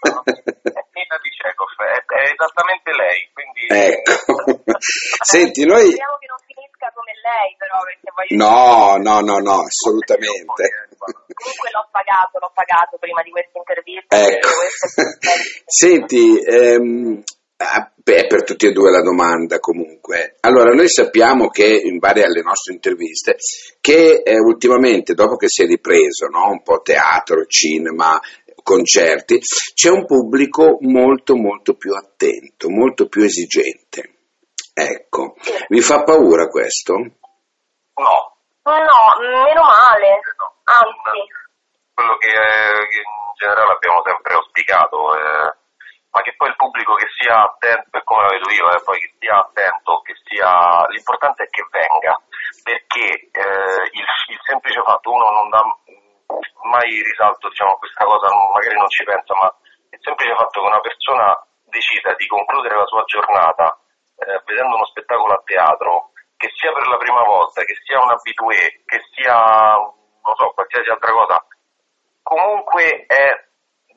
Nina 0.00 1.16
di 1.20 1.28
Chekhov, 1.28 1.76
è, 1.76 2.00
è 2.00 2.32
esattamente 2.32 2.90
lei, 2.96 3.30
quindi... 3.32 3.68
Ecco. 3.68 4.64
Senti, 5.22 5.64
noi... 5.64 5.92
Speriamo 5.92 6.16
che 6.18 6.26
non 6.26 6.40
finisca 6.46 6.90
come 6.94 7.12
lei, 7.20 7.54
però, 7.56 7.78
perché 7.84 8.10
voglio... 8.10 8.34
No, 8.40 8.96
no, 8.96 9.20
no, 9.20 9.38
no, 9.38 9.64
assolutamente. 9.68 10.88
Comunque 10.96 11.70
l'ho 11.72 11.88
pagato, 11.92 12.38
l'ho 12.38 12.52
pagato 12.54 12.96
prima 12.98 13.22
di 13.22 13.30
questa 13.30 13.58
intervista. 13.58 14.16
Ecco. 14.16 14.48
Senti, 15.64 16.40
ehm, 16.42 17.22
beh, 17.94 18.26
per 18.26 18.44
tutti 18.44 18.66
e 18.66 18.72
due 18.72 18.90
la 18.90 19.02
domanda 19.02 19.58
comunque. 19.58 20.36
Allora, 20.40 20.72
noi 20.72 20.88
sappiamo 20.88 21.48
che 21.48 21.66
in 21.66 21.98
varie 21.98 22.24
alle 22.24 22.42
nostre 22.42 22.72
interviste 22.72 23.36
che 23.80 24.22
eh, 24.24 24.38
ultimamente, 24.38 25.14
dopo 25.14 25.36
che 25.36 25.48
si 25.48 25.62
è 25.62 25.66
ripreso 25.66 26.26
no, 26.26 26.50
un 26.50 26.62
po' 26.62 26.80
teatro, 26.80 27.44
cinema, 27.46 28.18
concerti, 28.62 29.40
c'è 29.74 29.90
un 29.90 30.06
pubblico 30.06 30.78
molto 30.80 31.36
molto 31.36 31.74
più 31.74 31.94
attento, 31.94 32.68
molto 32.70 33.08
più 33.08 33.22
esigente. 33.22 34.16
Ecco, 34.72 35.36
vi 35.68 35.80
fa 35.80 36.02
paura 36.02 36.46
questo? 36.46 36.94
No. 36.94 38.28
No, 38.62 39.02
meno 39.18 39.62
male, 39.62 40.20
anzi. 40.64 41.26
Quello 41.92 42.16
che, 42.18 42.28
che 42.28 42.96
in 42.96 43.34
generale 43.36 43.72
abbiamo 43.72 44.00
sempre 44.04 44.34
auspicato 44.34 45.14
è 45.16 45.59
ma 46.10 46.20
che 46.22 46.34
poi 46.36 46.48
il 46.48 46.56
pubblico 46.56 46.94
che 46.94 47.06
sia 47.18 47.42
attento, 47.42 48.00
come 48.02 48.22
la 48.22 48.30
vedo 48.30 48.50
io, 48.50 48.70
eh, 48.70 48.82
poi 48.82 48.98
che 48.98 49.14
sia 49.18 49.38
attento, 49.38 50.00
che 50.02 50.14
sia... 50.24 50.86
l'importante 50.88 51.44
è 51.44 51.48
che 51.48 51.66
venga, 51.70 52.20
perché 52.62 53.30
eh, 53.30 53.82
il, 53.92 54.04
il, 54.28 54.40
semplice 54.42 54.82
fatto, 54.82 55.10
uno 55.10 55.30
non 55.30 55.48
dà 55.50 55.62
mai 56.66 57.02
risalto 57.02 57.48
diciamo, 57.48 57.74
a 57.74 57.78
questa 57.78 58.04
cosa, 58.04 58.28
magari 58.52 58.76
non 58.76 58.88
ci 58.88 59.04
pensa, 59.04 59.34
ma 59.38 59.54
il 59.90 59.98
semplice 60.02 60.34
fatto 60.34 60.60
che 60.60 60.66
una 60.66 60.80
persona 60.80 61.46
decida 61.70 62.14
di 62.14 62.26
concludere 62.26 62.76
la 62.76 62.86
sua 62.86 63.04
giornata 63.04 63.78
eh, 64.20 64.42
vedendo 64.44 64.74
uno 64.74 64.86
spettacolo 64.86 65.32
a 65.32 65.42
teatro, 65.44 66.10
che 66.36 66.50
sia 66.56 66.72
per 66.72 66.86
la 66.88 66.96
prima 66.96 67.22
volta, 67.22 67.62
che 67.62 67.74
sia 67.84 68.02
un 68.02 68.10
abitué, 68.10 68.82
che 68.84 69.00
sia, 69.12 69.76
non 69.76 70.34
so, 70.36 70.50
qualsiasi 70.52 70.90
altra 70.90 71.12
cosa, 71.12 71.46
comunque 72.22 73.06
è 73.06 73.48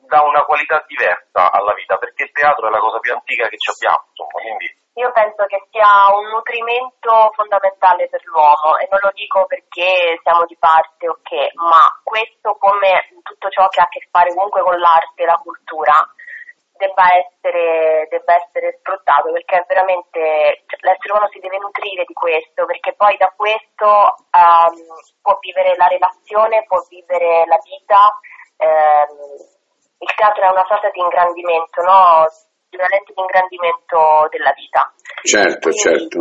dà 0.06 0.22
una 0.22 0.44
qualità 0.44 0.82
diversa 0.86 1.50
alla 1.50 1.74
vita, 1.74 1.96
perché 1.96 2.24
il 2.24 2.32
teatro 2.32 2.68
è 2.68 2.70
la 2.70 2.78
cosa 2.78 2.98
più 2.98 3.12
antica 3.12 3.48
che 3.48 3.58
ci 3.58 3.70
abbiamo, 3.70 4.04
insomma, 4.08 4.40
quindi... 4.40 4.82
Io 4.94 5.10
penso 5.10 5.44
che 5.46 5.58
sia 5.72 5.90
un 6.14 6.30
nutrimento 6.30 7.32
fondamentale 7.34 8.08
per 8.08 8.22
l'uomo 8.26 8.78
e 8.78 8.86
non 8.88 9.00
lo 9.02 9.10
dico 9.12 9.44
perché 9.46 10.20
siamo 10.22 10.44
di 10.46 10.56
parte 10.56 11.08
o 11.08 11.18
okay, 11.18 11.50
ma 11.54 11.82
questo 12.04 12.54
come 12.60 13.10
tutto 13.24 13.48
ciò 13.50 13.66
che 13.66 13.80
ha 13.80 13.84
a 13.84 13.88
che 13.88 14.06
fare 14.08 14.32
comunque 14.32 14.62
con 14.62 14.78
l'arte 14.78 15.22
e 15.22 15.26
la 15.26 15.40
cultura 15.42 15.90
debba 16.76 17.06
essere, 17.10 18.06
debba 18.08 18.34
essere 18.34 18.78
sfruttato 18.78 19.32
perché 19.32 19.64
veramente 19.66 20.62
cioè, 20.66 20.78
l'essere 20.86 21.10
umano 21.10 21.28
si 21.30 21.38
deve 21.38 21.58
nutrire 21.58 22.04
di 22.04 22.14
questo 22.14 22.64
perché 22.66 22.94
poi 22.94 23.16
da 23.16 23.32
questo 23.34 24.14
um, 24.30 24.78
può 25.22 25.38
vivere 25.40 25.74
la 25.74 25.86
relazione, 25.86 26.64
può 26.66 26.78
vivere 26.88 27.46
la 27.46 27.58
vita. 27.62 28.14
Um, 28.58 29.53
il 29.98 30.14
teatro 30.14 30.42
è 30.42 30.50
una 30.50 30.64
sorta 30.66 30.90
di 30.90 31.00
ingrandimento, 31.00 31.82
no? 31.82 32.26
di 32.68 32.76
una 32.76 32.88
lente 32.90 33.12
di 33.14 33.20
ingrandimento 33.20 34.26
della 34.30 34.52
vita. 34.52 34.92
Certo, 35.22 35.70
Quindi, 35.70 35.78
certo. 35.78 36.18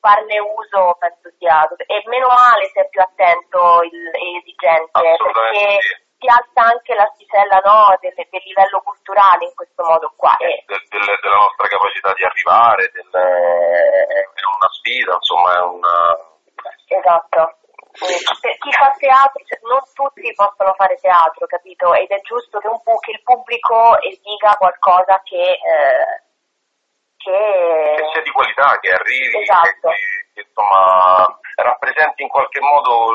Farne 0.00 0.38
uso 0.38 0.96
penso 0.98 1.30
sia, 1.38 1.66
e 1.66 2.02
meno 2.06 2.28
male 2.28 2.70
se 2.70 2.82
è 2.82 2.88
più 2.88 3.00
attento 3.00 3.82
e 3.82 3.90
esigente, 4.38 5.02
perché 5.18 5.78
si 6.16 6.26
alza 6.30 6.62
anche 6.70 6.94
l'asticella 6.94 7.58
no, 7.64 7.90
del, 7.98 8.14
del, 8.14 8.42
livello 8.44 8.80
culturale 8.86 9.44
in 9.46 9.54
questo 9.54 9.82
modo 9.82 10.12
qua. 10.14 10.36
Eh, 10.38 10.62
del, 10.66 10.82
del, 10.90 11.18
della 11.20 11.42
nostra 11.42 11.66
capacità 11.66 12.12
di 12.14 12.22
arrivare, 12.22 12.86
è 12.86 14.44
una 14.46 14.70
sfida, 14.78 15.14
insomma 15.14 15.54
è 15.54 15.62
una... 15.62 15.94
Esatto 16.86 17.65
per 17.96 18.54
chi 18.58 18.72
fa 18.72 18.92
teatro, 18.98 19.40
cioè, 19.44 19.58
non 19.62 19.80
tutti 19.94 20.32
possono 20.34 20.72
fare 20.74 20.96
teatro, 20.96 21.46
capito? 21.46 21.94
Ed 21.94 22.10
è 22.10 22.20
giusto 22.20 22.58
che, 22.58 22.68
un 22.68 22.82
po', 22.82 22.98
che 22.98 23.12
il 23.12 23.22
pubblico 23.22 24.00
esiga 24.00 24.54
qualcosa 24.58 25.20
che, 25.24 25.56
eh, 25.56 26.22
che... 27.16 27.94
che... 27.96 28.08
sia 28.12 28.22
di 28.22 28.30
qualità, 28.30 28.78
che 28.80 28.90
arrivi, 28.90 29.40
esatto. 29.40 29.88
che, 29.88 30.28
che, 30.34 30.40
insomma, 30.44 31.26
rappresenti 31.56 32.22
in 32.22 32.28
qualche 32.28 32.60
modo 32.60 33.12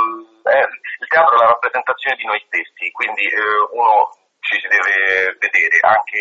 eh, 0.49 0.65
il 0.65 1.07
teatro 1.07 1.35
è 1.35 1.39
la 1.39 1.53
rappresentazione 1.53 2.15
di 2.17 2.25
noi 2.25 2.41
stessi, 2.47 2.91
quindi 2.91 3.25
eh, 3.29 3.61
uno 3.71 4.09
ci 4.41 4.59
si 4.59 4.67
deve 4.67 5.37
vedere 5.37 5.77
anche 5.85 6.19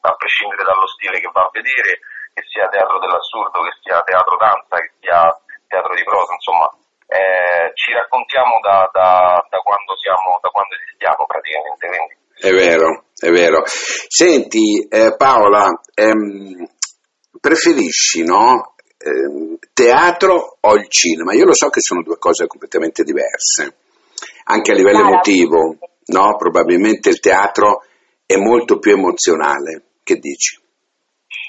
a 0.00 0.14
prescindere 0.16 0.64
dallo 0.64 0.86
stile 0.88 1.20
che 1.20 1.30
va 1.30 1.42
a 1.42 1.50
vedere, 1.52 2.00
che 2.32 2.42
sia 2.48 2.68
teatro 2.68 2.98
dell'assurdo, 2.98 3.60
che 3.62 3.76
sia 3.84 4.02
teatro 4.02 4.36
danza, 4.36 4.76
che 4.80 4.92
sia 4.98 5.20
teatro 5.68 5.94
di 5.94 6.02
prosa, 6.02 6.32
insomma 6.32 6.66
eh, 7.12 7.72
ci 7.74 7.92
raccontiamo 7.92 8.58
da, 8.62 8.88
da, 8.92 9.46
da, 9.48 9.58
quando 9.58 9.96
siamo, 10.00 10.38
da 10.40 10.48
quando 10.48 10.74
esistiamo 10.80 11.26
praticamente. 11.26 11.86
Quindi. 11.86 12.14
È 12.40 12.50
vero, 12.50 13.04
è 13.14 13.28
vero. 13.28 13.62
Senti 13.66 14.86
eh, 14.88 15.14
Paola, 15.16 15.68
ehm, 15.94 16.66
preferisci 17.38 18.24
no, 18.24 18.74
ehm, 18.96 19.58
teatro 19.74 20.56
o 20.60 20.74
il 20.74 20.88
cinema? 20.88 21.34
Io 21.34 21.44
lo 21.44 21.54
so 21.54 21.68
che 21.68 21.80
sono 21.80 22.02
due 22.02 22.18
cose 22.18 22.46
completamente 22.46 23.04
diverse, 23.04 23.76
anche 24.44 24.72
a 24.72 24.74
livello 24.74 25.02
Cara. 25.02 25.10
emotivo, 25.10 25.76
no? 26.06 26.36
probabilmente 26.36 27.10
il 27.10 27.20
teatro 27.20 27.84
è 28.24 28.36
molto 28.36 28.78
più 28.78 28.92
emozionale. 28.92 30.00
Che 30.02 30.16
dici? 30.16 30.60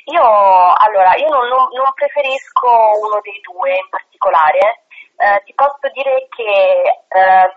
Io, 0.06 0.22
allora, 0.22 1.16
io 1.16 1.30
non, 1.32 1.48
non, 1.48 1.72
non 1.72 1.92
preferisco 1.96 2.68
uno 3.00 3.24
dei 3.24 3.40
due 3.40 3.72
in 3.72 3.88
particolare, 3.90 4.83
eh, 5.18 5.42
ti 5.46 5.54
posso 5.54 5.88
dire 5.94 6.28
che 6.30 7.04
ehm, 7.08 7.52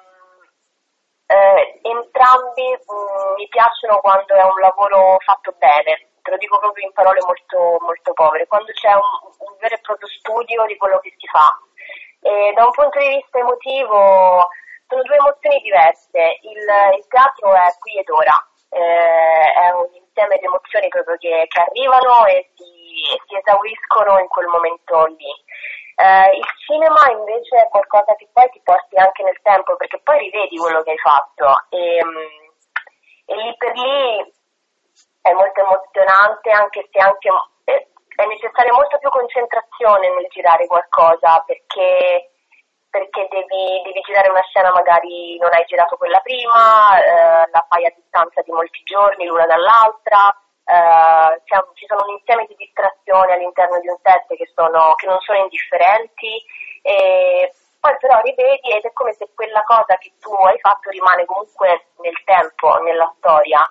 eh, 1.27 1.81
entrambi 1.83 2.69
mh, 2.71 2.93
mm, 2.93 3.35
mi 3.37 3.49
piacciono 3.49 4.01
quando 4.01 4.35
è 4.35 4.43
un 4.43 4.61
lavoro 4.61 5.17
fatto 5.25 5.55
bene, 5.59 6.09
te 6.23 6.31
lo 6.31 6.37
dico 6.37 6.59
proprio 6.59 6.87
in 6.87 6.93
parole 6.93 7.21
molto, 7.25 7.79
molto 7.81 8.13
povere, 8.13 8.47
quando 8.47 8.73
c'è 8.73 8.93
un, 8.93 9.11
un 9.39 9.57
vero 9.59 9.75
e 9.75 9.81
proprio 9.81 10.09
studio 10.09 10.65
di 10.67 10.77
quello 10.77 10.99
che 11.01 11.15
si 11.17 11.27
fa. 11.27 11.59
E 12.21 12.53
da 12.55 12.65
un 12.65 12.73
punto 12.73 12.99
di 12.99 13.09
vista 13.09 13.39
emotivo 13.39 14.49
sono 14.89 15.03
due 15.03 15.17
emozioni 15.17 15.61
diverse, 15.61 16.39
il, 16.43 16.63
il 16.99 17.07
teatro 17.09 17.53
è 17.55 17.75
qui 17.81 17.99
ed 17.99 18.09
ora, 18.09 18.35
eh, 18.71 19.53
è 19.53 19.71
un 19.71 19.89
insieme 19.93 20.39
di 20.39 20.47
emozioni 20.47 20.89
proprio 20.89 21.17
che, 21.17 21.47
che 21.49 21.61
arrivano 21.61 22.27
e 22.27 22.51
si, 22.55 23.03
si 23.27 23.37
esauriscono 23.37 24.19
in 24.19 24.29
quel 24.29 24.47
momento 24.47 25.07
lì 25.07 25.31
Eh, 25.97 26.37
il 26.37 26.45
cinema 26.67 27.09
invece 27.11 27.57
è 27.57 27.69
qualcosa 27.69 28.15
che 28.17 28.29
poi 28.31 28.49
ti 28.51 28.61
porti 28.63 28.97
anche 28.97 29.23
nel 29.23 29.41
tempo, 29.43 29.77
perché 29.77 29.99
poi 30.05 30.19
rivedi 30.19 30.59
quello 30.59 30.83
che 30.83 30.91
hai 30.91 30.99
fatto. 30.99 31.67
E, 31.71 32.05
mm, 32.05 32.47
e 33.27 33.37
lì 33.37 33.57
per 33.57 33.73
lì 33.73 34.35
è 35.23 35.33
molto 35.33 35.61
emozionante, 35.61 36.51
anche 36.51 36.87
se 36.93 36.99
anche, 37.01 37.29
è, 37.65 37.87
è 38.15 38.27
necessaria 38.27 38.73
molta 38.73 38.99
più 38.99 39.09
concentrazione 39.09 40.15
nel 40.15 40.27
girare 40.29 40.67
qualcosa, 40.67 41.43
perché 41.47 42.31
perché 42.97 43.29
devi, 43.29 43.83
devi, 43.85 44.01
girare 44.01 44.31
una 44.31 44.43
scena 44.49 44.71
magari 44.73 45.37
non 45.37 45.53
hai 45.53 45.65
girato 45.67 45.97
quella 45.97 46.21
prima, 46.21 46.97
eh, 46.97 47.49
la 47.51 47.67
fai 47.69 47.85
a 47.85 47.93
distanza 47.95 48.41
di 48.41 48.51
molti 48.53 48.81
giorni 48.85 49.27
l'una 49.27 49.45
dall'altra, 49.45 50.33
eh, 50.67 51.31
ci 51.47 51.87
sono 51.87 52.03
un 52.11 52.19
insieme 52.19 52.45
di 52.51 52.59
distrazioni 52.59 53.31
all'interno 53.33 53.79
di 53.79 53.87
un 53.87 53.99
set 54.03 54.27
che, 54.35 54.51
sono, 54.51 54.99
che 54.99 55.07
non 55.07 55.21
sono 55.23 55.39
indifferenti 55.39 56.43
e 56.83 57.55
poi 57.79 57.95
però 58.03 58.19
rivedi 58.21 58.75
ed 58.75 58.83
è 58.83 58.93
come 58.93 59.15
se 59.15 59.31
quella 59.35 59.63
cosa 59.63 59.95
che 59.95 60.11
tu 60.19 60.35
hai 60.35 60.59
fatto 60.59 60.91
rimane 60.91 61.25
comunque 61.25 61.95
nel 62.03 62.19
tempo, 62.27 62.83
nella 62.83 63.07
storia. 63.19 63.63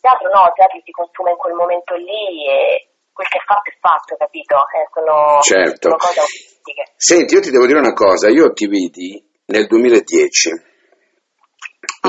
Teatro 0.00 0.28
no, 0.28 0.52
teatro 0.52 0.80
si 0.84 0.90
consuma 0.90 1.30
in 1.30 1.36
quel 1.36 1.54
momento 1.54 1.94
lì 1.94 2.44
e 2.44 2.92
quel 3.12 3.28
che 3.28 3.38
è 3.38 3.44
fatto 3.46 3.70
è 3.70 3.76
fatto, 3.80 4.16
capito? 4.16 4.56
Eh, 4.76 4.88
sono, 4.92 5.40
certo. 5.40 5.88
sono 5.88 5.96
cose 5.96 6.20
autistiche. 6.20 6.84
Senti, 6.96 7.34
io 7.34 7.40
ti 7.40 7.50
devo 7.50 7.66
dire 7.66 7.78
una 7.78 7.94
cosa, 7.94 8.28
io 8.28 8.52
ti 8.52 8.66
vidi 8.66 9.16
nel 9.46 9.66
2010 9.66 10.50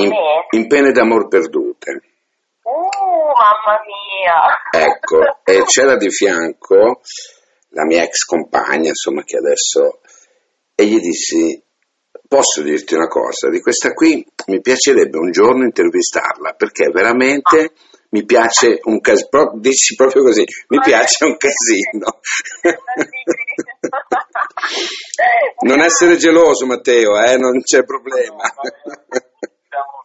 in, 0.00 0.12
in 0.50 0.66
Pene 0.66 0.92
d'amor 0.92 1.28
perdute. 1.28 2.13
Uh, 2.64 3.28
mamma 3.36 3.78
mia! 3.84 4.86
Ecco, 4.86 5.20
e 5.44 5.64
c'era 5.64 5.96
di 5.96 6.10
fianco 6.10 7.00
la 7.70 7.84
mia 7.84 8.02
ex 8.02 8.24
compagna, 8.24 8.88
insomma, 8.88 9.22
che 9.22 9.36
adesso... 9.36 10.00
E 10.74 10.86
gli 10.86 10.98
dissi, 10.98 11.62
posso 12.26 12.62
dirti 12.62 12.94
una 12.94 13.06
cosa, 13.06 13.48
di 13.48 13.60
questa 13.60 13.92
qui 13.92 14.26
mi 14.46 14.60
piacerebbe 14.60 15.18
un 15.18 15.30
giorno 15.30 15.64
intervistarla, 15.64 16.54
perché 16.54 16.88
veramente... 16.88 17.60
Ah 17.60 17.92
mi 18.14 18.24
piace 18.24 18.78
un 18.84 19.00
casino, 19.00 19.54
dici 19.56 19.96
proprio 19.96 20.22
così, 20.22 20.44
mi 20.68 20.78
piace 20.78 21.24
un 21.24 21.36
casino. 21.36 22.20
non 25.66 25.80
essere 25.80 26.16
geloso 26.16 26.64
Matteo, 26.64 27.20
eh, 27.20 27.36
non 27.36 27.60
c'è 27.60 27.82
problema. 27.82 28.52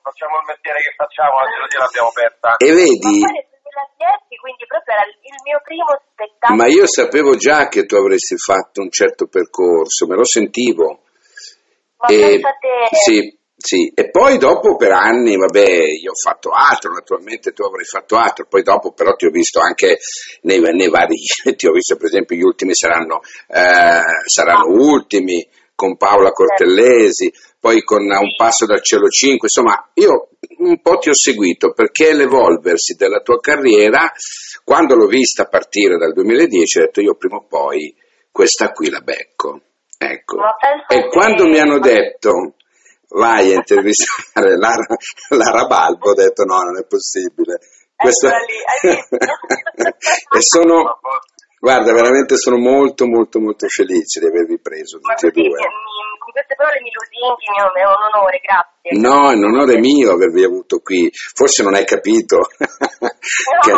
Facciamo, 0.02 0.40
il 0.40 0.46
mestiere 0.48 0.80
che 0.80 0.94
facciamo, 0.96 1.40
la 1.40 1.50
gelosia 1.50 1.80
l'abbiamo 1.80 2.12
persa. 2.12 2.56
E 2.58 2.72
vedi... 2.72 3.20
quindi 4.40 4.66
proprio 4.66 4.96
era 4.96 5.06
il 5.06 5.40
mio 5.44 5.60
primo 5.64 5.92
spettacolo. 6.12 6.58
Ma 6.58 6.68
io 6.68 6.88
sapevo 6.88 7.36
già 7.36 7.68
che 7.68 7.86
tu 7.86 7.96
avresti 7.96 8.36
fatto 8.38 8.82
un 8.82 8.90
certo 8.90 9.28
percorso, 9.28 10.08
me 10.08 10.16
lo 10.16 10.26
sentivo. 10.26 11.04
Ma 12.00 12.08
e, 12.08 12.40
pensate... 12.40 12.70
Sì, 12.96 13.40
sì, 13.62 13.92
e 13.94 14.10
poi 14.10 14.38
dopo 14.38 14.78
per 14.78 14.92
anni, 14.94 15.36
vabbè, 15.36 15.68
io 16.02 16.12
ho 16.12 16.16
fatto 16.16 16.52
altro, 16.52 16.94
naturalmente 16.94 17.52
tu 17.52 17.64
avrai 17.64 17.84
fatto 17.84 18.16
altro, 18.16 18.48
poi 18.48 18.64
dopo 18.64 18.94
però 18.94 19.14
ti 19.16 19.26
ho 19.26 19.32
visto 19.32 19.60
anche 19.60 19.98
nei, 20.44 20.62
nei 20.62 20.90
vari, 20.90 21.18
ti 21.58 21.68
ho 21.68 21.72
visto 21.74 21.98
per 21.98 22.06
esempio 22.06 22.38
gli 22.38 22.42
ultimi 22.42 22.74
saranno, 22.74 23.20
eh, 23.48 24.02
saranno 24.26 24.72
ultimi, 24.72 25.46
con 25.80 25.96
Paola 25.96 26.32
Cortellesi, 26.32 27.32
poi 27.60 27.84
con 27.84 28.04
un 28.04 28.36
passo 28.38 28.66
dal 28.66 28.82
cielo 28.82 29.08
5, 29.08 29.40
insomma 29.42 29.90
io 29.96 30.30
un 30.60 30.80
po' 30.82 30.98
ti 30.98 31.10
ho 31.10 31.14
seguito 31.14 31.74
perché 31.74 32.14
l'evolversi 32.14 32.96
della 32.96 33.20
tua 33.20 33.40
carriera, 33.40 34.12
quando 34.64 34.96
l'ho 34.96 35.08
vista 35.08 35.46
partire 35.46 35.98
dal 35.98 36.14
2010, 36.14 36.78
ho 36.78 36.82
detto 36.82 37.02
io 37.02 37.16
prima 37.16 37.38
o 37.38 37.46
poi 37.48 37.94
questa 38.32 38.72
qui 38.72 38.90
la 38.90 39.02
becco. 39.02 39.62
Ecco. 39.98 40.38
E 40.88 41.08
quando 41.10 41.46
mi 41.46 41.60
hanno 41.60 41.80
detto 41.80 42.54
vai 43.10 43.52
a 43.52 43.56
intervistare 43.56 44.56
Lara, 44.58 44.86
Lara 45.30 45.66
Balbo, 45.66 46.12
ho 46.12 46.14
detto 46.14 46.46
no, 46.46 46.62
non 46.62 46.78
è 46.78 46.86
possibile. 46.86 47.60
Questo... 47.96 48.30
e 48.30 50.40
sono, 50.40 51.00
guarda, 51.60 51.94
veramente 51.94 52.38
sono 52.38 52.58
molto 52.58 53.06
molto 53.06 53.40
molto 53.40 53.68
felice 53.68 54.20
di 54.20 54.28
avervi 54.28 54.60
preso 54.60 55.00
tutti 55.00 55.28
e 55.28 55.32
due. 55.32 55.60
Con 56.20 56.32
queste 56.32 56.56
parole 56.56 56.80
mi 56.82 56.92
lusinghi, 56.92 57.46
è 57.56 57.86
un 57.86 57.96
onore, 58.14 58.42
grazie. 58.44 59.00
No, 59.00 59.32
è 59.32 59.36
un 59.36 59.44
onore 59.44 59.80
mio 59.80 60.14
avervi 60.14 60.44
avuto 60.44 60.80
qui. 60.80 61.10
Forse 61.12 61.64
non 61.64 61.74
hai 61.74 61.86
capito 61.86 62.48
che, 62.60 63.74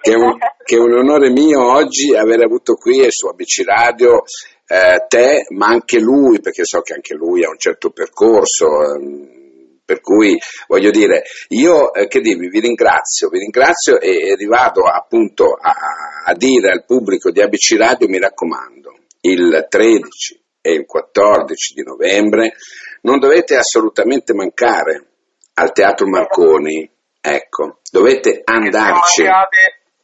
che, 0.00 0.12
è 0.12 0.14
un, 0.14 0.36
che, 0.64 0.76
è 0.76 0.78
un, 0.78 0.92
onore 0.92 1.30
mio 1.30 1.72
oggi 1.72 2.14
aver 2.14 2.42
avuto 2.42 2.74
qui 2.74 3.04
su 3.08 3.26
ABC 3.26 3.62
Radio 3.64 4.22
eh, 4.66 5.04
te, 5.08 5.46
ma 5.50 5.66
anche 5.66 5.98
lui, 5.98 6.40
perché 6.40 6.64
so 6.64 6.80
che 6.82 6.94
anche 6.94 7.14
lui 7.14 7.44
ha 7.44 7.48
un 7.48 7.58
certo 7.58 7.90
percorso. 7.90 8.66
Ehm, 8.66 9.43
per 9.84 10.00
cui 10.00 10.38
voglio 10.66 10.90
dire, 10.90 11.22
io 11.48 11.92
eh, 11.92 12.06
che 12.06 12.20
dirvi, 12.20 12.48
vi 12.48 12.60
ringrazio, 12.60 13.28
vi 13.28 13.38
ringrazio 13.38 14.00
e, 14.00 14.30
e 14.30 14.34
rivado 14.34 14.84
appunto 14.86 15.52
a, 15.60 15.74
a, 16.24 16.34
dire 16.34 16.70
al 16.70 16.84
pubblico 16.84 17.30
di 17.30 17.42
ABC 17.42 17.76
Radio, 17.76 18.08
mi 18.08 18.18
raccomando, 18.18 18.94
il 19.20 19.66
13 19.68 20.42
e 20.60 20.72
il 20.72 20.86
14 20.86 21.74
di 21.74 21.82
novembre 21.82 22.54
non 23.02 23.18
dovete 23.18 23.56
assolutamente 23.56 24.32
mancare 24.32 25.06
al 25.54 25.72
Teatro 25.72 26.08
Marconi, 26.08 26.90
ecco, 27.20 27.80
dovete 27.90 28.40
andarci. 28.42 29.24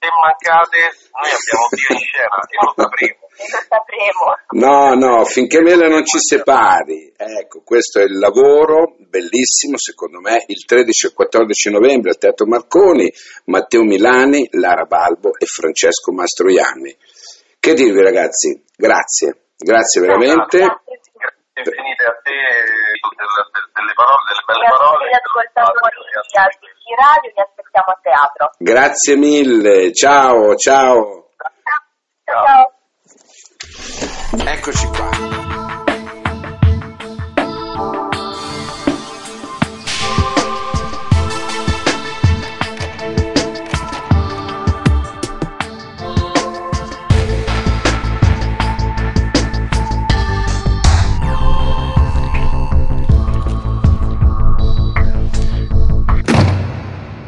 Se 0.00 0.08
mancate, 0.08 0.80
noi 1.12 1.28
abbiamo 1.28 1.66
Dio 1.76 1.92
in 1.92 2.00
scena 2.00 2.36
e 2.40 2.56
lo 2.56 2.72
sapremo 2.74 3.20
sapremo. 3.68 4.36
No, 4.50 4.94
no, 4.94 5.24
finché 5.24 5.60
Mele 5.60 5.88
non 5.88 6.04
ci 6.04 6.18
separi. 6.18 7.12
Ecco, 7.16 7.62
questo 7.64 8.00
è 8.00 8.04
il 8.04 8.18
lavoro 8.18 8.96
bellissimo, 8.98 9.76
secondo 9.76 10.20
me, 10.20 10.44
il 10.46 10.64
13 10.64 11.06
e 11.06 11.12
14 11.12 11.70
novembre 11.70 12.10
al 12.10 12.18
Teatro 12.18 12.46
Marconi, 12.46 13.10
Matteo 13.46 13.82
Milani, 13.82 14.48
Lara 14.52 14.84
Balbo 14.84 15.32
e 15.38 15.46
Francesco 15.46 16.12
Mastroianni. 16.12 16.96
Che 17.58 17.74
dirvi 17.74 18.02
ragazzi? 18.02 18.64
Grazie, 18.76 19.52
grazie 19.56 20.00
veramente. 20.00 20.58
Grazie 20.58 20.98
infinite 21.60 22.04
a 22.04 22.16
te 22.24 22.40
delle, 23.76 23.92
parole, 23.92 24.24
delle 24.32 24.44
belle 24.48 24.64
parole. 24.64 25.08
Grazie 25.12 25.20
ascoltatori 25.20 26.00
di 26.80 26.94
Radio, 26.96 27.28
aspettiamo 27.70 27.92
a 27.92 27.98
teatro. 28.02 28.50
Grazie 28.58 29.16
mille, 29.16 29.92
ciao, 29.92 30.56
ciao. 30.56 31.28
Ciao. 32.24 32.44
ciao. 32.44 32.72
Eccoci 34.46 34.86
qua. 34.88 35.49